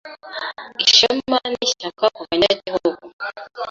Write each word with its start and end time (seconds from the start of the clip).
Ishema 0.85 1.37
n’Ishyaka 1.53 2.05
kubanya 2.15 2.49
gihugu 2.63 3.03